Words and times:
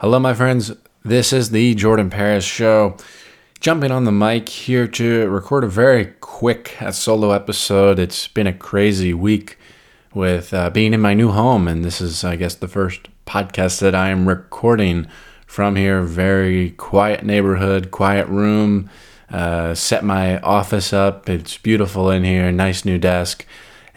Hello, 0.00 0.18
my 0.18 0.32
friends. 0.32 0.72
This 1.04 1.30
is 1.30 1.50
the 1.50 1.74
Jordan 1.74 2.08
Paris 2.08 2.42
Show. 2.42 2.96
Jumping 3.60 3.90
on 3.90 4.06
the 4.06 4.10
mic 4.10 4.48
here 4.48 4.88
to 4.88 5.28
record 5.28 5.62
a 5.62 5.68
very 5.68 6.06
quick 6.22 6.80
uh, 6.80 6.90
solo 6.90 7.32
episode. 7.32 7.98
It's 7.98 8.26
been 8.26 8.46
a 8.46 8.54
crazy 8.54 9.12
week 9.12 9.58
with 10.14 10.54
uh, 10.54 10.70
being 10.70 10.94
in 10.94 11.02
my 11.02 11.12
new 11.12 11.32
home, 11.32 11.68
and 11.68 11.84
this 11.84 12.00
is, 12.00 12.24
I 12.24 12.36
guess, 12.36 12.54
the 12.54 12.66
first 12.66 13.08
podcast 13.26 13.80
that 13.80 13.94
I 13.94 14.08
am 14.08 14.26
recording 14.26 15.06
from 15.46 15.76
here. 15.76 16.00
Very 16.00 16.70
quiet 16.70 17.22
neighborhood, 17.22 17.90
quiet 17.90 18.26
room. 18.28 18.88
Uh, 19.30 19.74
set 19.74 20.02
my 20.02 20.40
office 20.40 20.94
up. 20.94 21.28
It's 21.28 21.58
beautiful 21.58 22.10
in 22.10 22.24
here. 22.24 22.50
Nice 22.50 22.86
new 22.86 22.96
desk, 22.96 23.44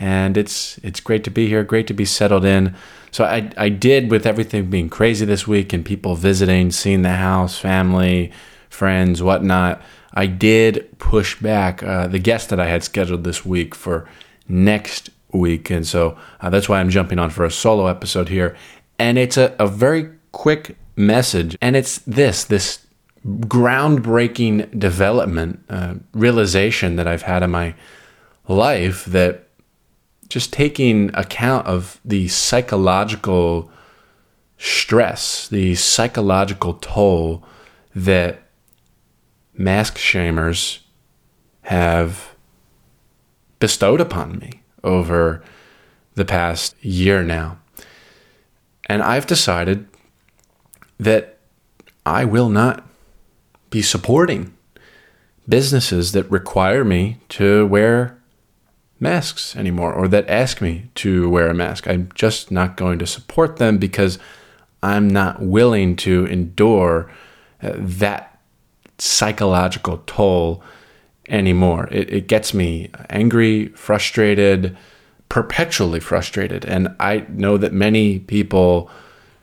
and 0.04 0.36
it's 0.36 0.78
it's 0.80 1.00
great 1.00 1.24
to 1.24 1.32
be 1.32 1.48
here. 1.48 1.64
Great 1.64 1.88
to 1.88 1.94
be 1.94 2.04
settled 2.04 2.44
in. 2.44 2.76
So 3.12 3.24
I, 3.24 3.50
I 3.56 3.70
did 3.70 4.12
with 4.12 4.26
everything 4.26 4.70
being 4.70 4.90
crazy 4.90 5.26
this 5.26 5.48
week 5.48 5.72
and 5.72 5.86
people 5.86 6.16
visiting, 6.16 6.72
seeing 6.72 7.04
the 7.04 7.14
house, 7.14 7.58
family, 7.58 8.34
friends, 8.70 9.24
whatnot. 9.24 9.82
I 10.14 10.26
did 10.26 11.00
push 11.00 11.40
back 11.40 11.82
uh, 11.82 12.08
the 12.08 12.20
guest 12.20 12.50
that 12.50 12.60
I 12.60 12.68
had 12.68 12.84
scheduled 12.84 13.24
this 13.24 13.46
week 13.46 13.74
for 13.74 14.06
next 14.50 15.10
week. 15.32 15.70
And 15.70 15.88
so 15.88 16.18
uh, 16.42 16.50
that's 16.50 16.68
why 16.68 16.82
I'm 16.82 16.90
jumping 16.90 17.18
on 17.18 17.30
for 17.30 17.46
a 17.46 17.52
solo 17.52 17.88
episode 17.88 18.28
here. 18.28 18.58
And 19.00 19.18
it's 19.18 19.38
a, 19.38 19.56
a 19.58 19.68
very 19.68 20.10
quick 20.34 20.76
message. 20.98 21.58
And 21.62 21.78
it's 21.78 22.00
this 22.00 22.44
this 22.44 22.86
groundbreaking 23.26 24.78
development, 24.78 25.64
uh, 25.70 25.96
realization 26.14 26.98
that 26.98 27.08
I've 27.08 27.22
had 27.22 27.42
in 27.42 27.52
my 27.52 27.74
life 28.50 29.06
that 29.06 29.48
just 30.34 30.52
taking 30.52 31.12
account 31.14 31.68
of 31.68 32.02
the 32.04 32.28
psychological 32.28 33.70
stress, 34.58 35.48
the 35.48 35.76
psychological 35.76 36.74
toll 36.82 37.44
that 37.94 38.42
mask 39.54 39.96
shamers 39.96 40.80
have 41.62 42.34
bestowed 43.60 44.02
upon 44.02 44.40
me 44.40 44.64
over 44.84 45.44
the 46.16 46.26
past 46.26 46.76
year 46.84 47.22
now. 47.22 47.60
And 48.90 49.04
I've 49.04 49.28
decided 49.28 49.88
that 51.00 51.38
I 52.08 52.26
will 52.26 52.50
not 52.50 52.84
be 53.70 53.84
supporting 53.84 54.52
businesses 55.48 56.12
that 56.14 56.24
require 56.32 56.84
me 56.84 57.20
to 57.30 57.68
wear 57.68 58.18
masks 59.04 59.56
anymore 59.56 59.94
or 59.94 60.08
that 60.08 60.28
ask 60.28 60.62
me 60.62 60.90
to 60.96 61.30
wear 61.30 61.50
a 61.50 61.54
mask. 61.54 61.88
I'm 61.88 62.10
just 62.16 62.50
not 62.50 62.78
going 62.78 62.98
to 63.00 63.06
support 63.06 63.58
them 63.58 63.78
because 63.78 64.18
I'm 64.82 65.08
not 65.08 65.42
willing 65.42 65.96
to 65.98 66.26
endure 66.26 67.12
uh, 67.62 67.74
that 67.78 68.40
psychological 68.98 70.02
toll 70.08 70.64
anymore. 71.30 71.88
It, 71.92 72.12
it 72.12 72.28
gets 72.28 72.54
me 72.54 72.90
angry, 73.10 73.68
frustrated, 73.70 74.76
perpetually 75.30 76.00
frustrated. 76.00 76.66
And 76.66 76.96
I 77.00 77.26
know 77.30 77.58
that 77.58 77.74
many 77.74 78.20
people 78.20 78.90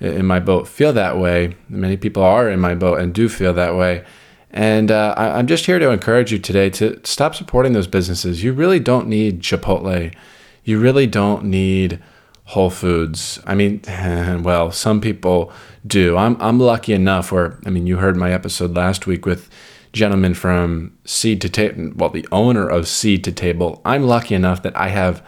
in 0.00 0.26
my 0.26 0.40
boat 0.40 0.68
feel 0.68 0.92
that 0.94 1.18
way. 1.18 1.56
Many 1.68 1.96
people 1.96 2.22
are 2.22 2.48
in 2.48 2.60
my 2.60 2.74
boat 2.74 3.00
and 3.00 3.14
do 3.14 3.28
feel 3.28 3.52
that 3.54 3.76
way. 3.76 4.04
And 4.52 4.90
uh, 4.90 5.14
I, 5.16 5.38
am 5.38 5.46
just 5.46 5.66
here 5.66 5.78
to 5.78 5.90
encourage 5.90 6.32
you 6.32 6.38
today 6.38 6.70
to 6.70 7.00
stop 7.04 7.34
supporting 7.34 7.72
those 7.72 7.86
businesses. 7.86 8.42
You 8.42 8.52
really 8.52 8.80
don't 8.80 9.06
need 9.06 9.42
Chipotle. 9.42 10.12
You 10.64 10.80
really 10.80 11.06
don't 11.06 11.44
need 11.44 12.02
Whole 12.44 12.70
Foods. 12.70 13.38
I 13.46 13.54
mean, 13.54 13.80
well, 14.42 14.72
some 14.72 15.00
people 15.00 15.52
do. 15.86 16.16
I'm, 16.16 16.36
I'm 16.40 16.58
lucky 16.58 16.92
enough 16.92 17.30
where, 17.30 17.58
I 17.64 17.70
mean, 17.70 17.86
you 17.86 17.98
heard 17.98 18.16
my 18.16 18.32
episode 18.32 18.74
last 18.74 19.06
week 19.06 19.24
with 19.24 19.48
gentleman 19.92 20.34
from 20.34 20.96
Seed 21.04 21.40
to 21.42 21.48
Table, 21.48 21.92
well, 21.94 22.10
the 22.10 22.26
owner 22.32 22.68
of 22.68 22.88
Seed 22.88 23.22
to 23.24 23.32
Table. 23.32 23.80
I'm 23.84 24.04
lucky 24.04 24.34
enough 24.34 24.62
that 24.62 24.76
I 24.76 24.88
have 24.88 25.24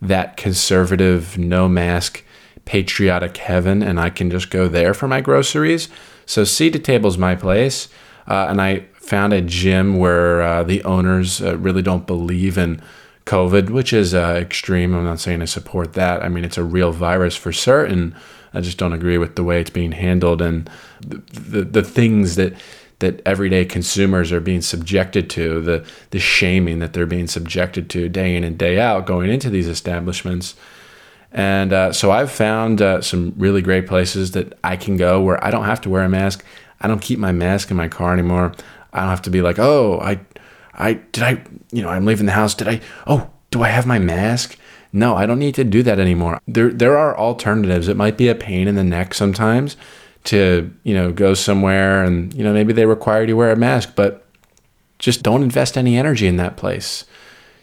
that 0.00 0.36
conservative, 0.36 1.36
no 1.38 1.68
mask, 1.68 2.24
patriotic 2.64 3.36
heaven, 3.36 3.82
and 3.82 4.00
I 4.00 4.10
can 4.10 4.30
just 4.30 4.50
go 4.50 4.68
there 4.68 4.94
for 4.94 5.08
my 5.08 5.20
groceries. 5.20 5.88
So 6.26 6.44
Seed 6.44 6.72
to 6.74 6.78
Table 6.78 7.08
is 7.08 7.18
my 7.18 7.34
place. 7.34 7.88
Uh, 8.26 8.46
and 8.48 8.60
I 8.60 8.86
found 8.94 9.32
a 9.32 9.40
gym 9.40 9.98
where 9.98 10.42
uh, 10.42 10.62
the 10.62 10.82
owners 10.84 11.42
uh, 11.42 11.56
really 11.58 11.82
don't 11.82 12.06
believe 12.06 12.56
in 12.56 12.80
COVID, 13.26 13.70
which 13.70 13.92
is 13.92 14.14
uh, 14.14 14.38
extreme. 14.40 14.94
I'm 14.94 15.04
not 15.04 15.20
saying 15.20 15.42
I 15.42 15.46
support 15.46 15.92
that. 15.94 16.22
I 16.22 16.28
mean, 16.28 16.44
it's 16.44 16.58
a 16.58 16.64
real 16.64 16.92
virus 16.92 17.36
for 17.36 17.52
certain. 17.52 18.14
I 18.54 18.60
just 18.60 18.78
don't 18.78 18.92
agree 18.92 19.18
with 19.18 19.36
the 19.36 19.44
way 19.44 19.60
it's 19.60 19.70
being 19.70 19.92
handled 19.92 20.42
and 20.42 20.68
the, 21.00 21.18
the, 21.32 21.62
the 21.62 21.82
things 21.82 22.36
that 22.36 22.54
that 22.98 23.20
everyday 23.26 23.64
consumers 23.64 24.30
are 24.30 24.40
being 24.40 24.62
subjected 24.62 25.28
to, 25.28 25.60
the 25.60 25.84
the 26.10 26.20
shaming 26.20 26.78
that 26.78 26.92
they're 26.92 27.04
being 27.04 27.26
subjected 27.26 27.90
to 27.90 28.08
day 28.08 28.36
in 28.36 28.44
and 28.44 28.56
day 28.56 28.78
out 28.78 29.06
going 29.06 29.28
into 29.28 29.50
these 29.50 29.66
establishments. 29.66 30.54
And 31.32 31.72
uh, 31.72 31.92
so 31.92 32.12
I've 32.12 32.30
found 32.30 32.80
uh, 32.80 33.00
some 33.00 33.34
really 33.36 33.62
great 33.62 33.86
places 33.86 34.32
that 34.32 34.56
I 34.62 34.76
can 34.76 34.96
go 34.96 35.20
where 35.20 35.42
I 35.44 35.50
don't 35.50 35.64
have 35.64 35.80
to 35.82 35.90
wear 35.90 36.04
a 36.04 36.08
mask. 36.08 36.44
I 36.82 36.88
don't 36.88 37.00
keep 37.00 37.18
my 37.18 37.32
mask 37.32 37.70
in 37.70 37.76
my 37.76 37.88
car 37.88 38.12
anymore. 38.12 38.52
I 38.92 39.00
don't 39.00 39.08
have 39.08 39.22
to 39.22 39.30
be 39.30 39.40
like, 39.40 39.58
oh, 39.58 40.00
I, 40.00 40.20
I 40.74 40.94
did 40.94 41.22
I, 41.22 41.42
you 41.70 41.82
know, 41.82 41.88
I'm 41.88 42.04
leaving 42.04 42.26
the 42.26 42.32
house. 42.32 42.54
Did 42.54 42.68
I? 42.68 42.80
Oh, 43.06 43.30
do 43.50 43.62
I 43.62 43.68
have 43.68 43.86
my 43.86 43.98
mask? 43.98 44.58
No, 44.92 45.16
I 45.16 45.24
don't 45.24 45.38
need 45.38 45.54
to 45.54 45.64
do 45.64 45.82
that 45.84 45.98
anymore. 45.98 46.38
There, 46.46 46.70
there 46.70 46.98
are 46.98 47.16
alternatives. 47.16 47.88
It 47.88 47.96
might 47.96 48.18
be 48.18 48.28
a 48.28 48.34
pain 48.34 48.68
in 48.68 48.74
the 48.74 48.84
neck 48.84 49.14
sometimes 49.14 49.76
to, 50.24 50.72
you 50.82 50.94
know, 50.94 51.12
go 51.12 51.34
somewhere 51.34 52.04
and, 52.04 52.32
you 52.34 52.44
know, 52.44 52.52
maybe 52.52 52.72
they 52.72 52.84
require 52.84 53.22
you 53.22 53.28
to 53.28 53.32
wear 53.34 53.52
a 53.52 53.56
mask, 53.56 53.94
but 53.96 54.26
just 54.98 55.22
don't 55.22 55.42
invest 55.42 55.78
any 55.78 55.96
energy 55.96 56.26
in 56.26 56.36
that 56.36 56.56
place. 56.56 57.06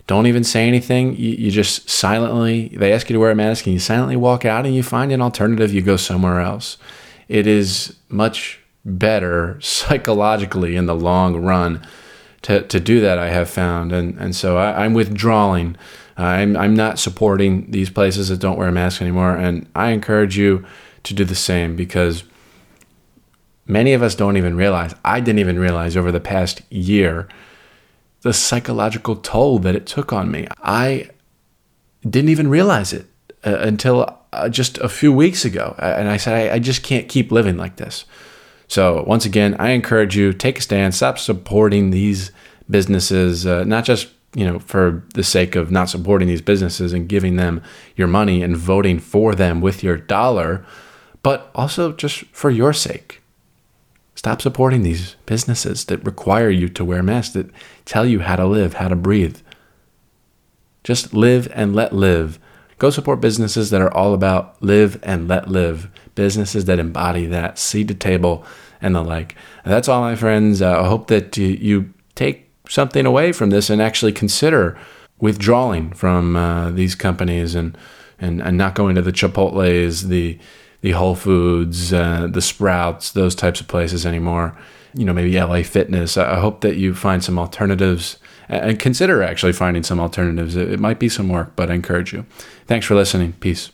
Don't 0.07 0.25
even 0.25 0.43
say 0.43 0.67
anything. 0.67 1.15
You, 1.15 1.29
you 1.33 1.51
just 1.51 1.87
silently, 1.87 2.69
they 2.69 2.91
ask 2.91 3.09
you 3.09 3.13
to 3.13 3.19
wear 3.19 3.31
a 3.31 3.35
mask 3.35 3.65
and 3.67 3.73
you 3.73 3.79
silently 3.79 4.15
walk 4.15 4.43
out 4.43 4.65
and 4.65 4.75
you 4.75 4.81
find 4.81 5.11
an 5.11 5.21
alternative. 5.21 5.71
You 5.71 5.83
go 5.83 5.97
somewhere 5.97 6.39
else. 6.39 6.77
It 7.27 7.45
is 7.45 7.95
much 8.09 8.58
better 8.85 9.59
psychologically 9.61 10.75
in 10.75 10.85
the 10.85 10.95
long 10.95 11.35
run 11.35 11.85
to, 12.43 12.61
to 12.63 12.79
do 12.79 13.01
that, 13.01 13.19
I 13.19 13.29
have 13.29 13.49
found. 13.49 13.91
And, 13.91 14.17
and 14.17 14.35
so 14.35 14.57
I, 14.57 14.85
am 14.85 14.93
withdrawing. 14.93 15.75
I'm, 16.17 16.55
I'm 16.55 16.73
not 16.73 16.99
supporting 16.99 17.69
these 17.71 17.89
places 17.89 18.29
that 18.29 18.39
don't 18.39 18.57
wear 18.57 18.69
a 18.69 18.71
mask 18.71 19.01
anymore. 19.01 19.35
And 19.35 19.67
I 19.75 19.91
encourage 19.91 20.37
you 20.37 20.65
to 21.03 21.13
do 21.13 21.25
the 21.25 21.35
same 21.35 21.75
because 21.75 22.23
many 23.67 23.93
of 23.93 24.01
us 24.01 24.15
don't 24.15 24.37
even 24.37 24.55
realize, 24.55 24.95
I 25.03 25.19
didn't 25.19 25.39
even 25.39 25.59
realize 25.59 25.97
over 25.97 26.11
the 26.11 26.19
past 26.19 26.61
year, 26.69 27.27
the 28.21 28.33
psychological 28.33 29.15
toll 29.15 29.59
that 29.59 29.75
it 29.75 29.85
took 29.85 30.11
on 30.11 30.31
me. 30.31 30.47
I 30.61 31.09
didn't 32.03 32.29
even 32.29 32.49
realize 32.49 32.93
it 32.93 33.05
uh, 33.45 33.57
until 33.59 34.17
uh, 34.33 34.49
just 34.49 34.77
a 34.79 34.89
few 34.89 35.11
weeks 35.11 35.45
ago. 35.45 35.75
And 35.79 36.09
I 36.09 36.17
said, 36.17 36.51
I, 36.51 36.55
I 36.55 36.59
just 36.59 36.83
can't 36.83 37.07
keep 37.07 37.31
living 37.31 37.57
like 37.57 37.77
this. 37.77 38.05
So, 38.69 39.03
once 39.07 39.25
again, 39.25 39.55
I 39.59 39.71
encourage 39.71 40.15
you 40.15 40.31
take 40.31 40.59
a 40.59 40.61
stand, 40.61 40.95
stop 40.95 41.17
supporting 41.17 41.89
these 41.89 42.31
businesses, 42.69 43.45
uh, 43.45 43.63
not 43.65 43.83
just 43.83 44.09
you 44.35 44.45
know 44.45 44.59
for 44.59 45.03
the 45.15 45.23
sake 45.23 45.55
of 45.55 45.71
not 45.71 45.89
supporting 45.89 46.27
these 46.27 46.41
businesses 46.41 46.93
and 46.93 47.09
giving 47.09 47.35
them 47.35 47.63
your 47.95 48.07
money 48.07 48.43
and 48.43 48.55
voting 48.55 48.99
for 48.99 49.33
them 49.33 49.59
with 49.59 49.83
your 49.83 49.97
dollar, 49.97 50.63
but 51.23 51.49
also 51.55 51.91
just 51.91 52.25
for 52.25 52.51
your 52.51 52.71
sake. 52.71 53.21
Stop 54.13 54.41
supporting 54.41 54.83
these 54.83 55.15
businesses 55.25 55.85
that 55.85 56.05
require 56.05 56.49
you 56.49 56.69
to 56.69 56.85
wear 56.85 57.01
masks, 57.01 57.33
that 57.33 57.49
tell 57.85 58.05
you 58.05 58.19
how 58.19 58.35
to 58.35 58.45
live, 58.45 58.75
how 58.75 58.87
to 58.87 58.95
breathe. 58.95 59.37
Just 60.83 61.13
live 61.13 61.51
and 61.55 61.73
let 61.73 61.93
live. 61.93 62.37
Go 62.79 62.89
support 62.89 63.21
businesses 63.21 63.69
that 63.69 63.81
are 63.81 63.93
all 63.93 64.13
about 64.13 64.61
live 64.63 64.99
and 65.03 65.27
let 65.27 65.49
live 65.49 65.89
businesses 66.15 66.65
that 66.65 66.79
embody 66.79 67.25
that, 67.27 67.59
seed 67.59 67.89
to 67.89 67.93
table, 67.93 68.45
and 68.81 68.95
the 68.95 69.01
like. 69.01 69.35
And 69.63 69.73
that's 69.73 69.87
all, 69.87 70.01
my 70.01 70.15
friends. 70.15 70.61
Uh, 70.61 70.81
I 70.81 70.87
hope 70.87 71.07
that 71.07 71.37
you, 71.37 71.47
you, 71.47 71.93
take 72.15 72.49
something 72.67 73.05
away 73.05 73.31
from 73.31 73.49
this 73.49 73.69
and 73.69 73.81
actually 73.81 74.11
consider 74.11 74.77
withdrawing 75.19 75.93
from 75.93 76.35
uh, 76.35 76.69
these 76.71 76.93
companies 76.93 77.55
and, 77.55 77.77
and, 78.19 78.41
and 78.41 78.57
not 78.57 78.75
going 78.75 78.95
to 78.95 79.01
the 79.01 79.13
Chipotle's, 79.13 80.09
the, 80.09 80.37
the 80.81 80.91
Whole 80.91 81.15
Foods, 81.15 81.93
uh, 81.93 82.27
the 82.29 82.41
Sprouts, 82.41 83.11
those 83.11 83.35
types 83.35 83.61
of 83.61 83.69
places 83.69 84.05
anymore. 84.05 84.57
You 84.93 85.05
know, 85.05 85.13
maybe 85.13 85.39
LA 85.39 85.63
Fitness. 85.63 86.17
I 86.17 86.39
hope 86.39 86.61
that 86.61 86.77
you 86.77 86.93
find 86.93 87.23
some 87.23 87.37
alternatives 87.37 88.17
and 88.47 88.79
consider 88.79 89.21
actually 89.21 89.53
finding 89.53 89.83
some 89.83 89.99
alternatives. 89.99 90.55
It, 90.55 90.79
might 90.79 90.99
be 90.99 91.09
some 91.09 91.29
work, 91.29 91.55
but 91.55 91.69
I 91.69 91.75
encourage 91.75 92.13
you. 92.13 92.25
Thanks 92.65 92.85
for 92.85 92.95
listening. 92.95 93.33
Peace. 93.33 93.71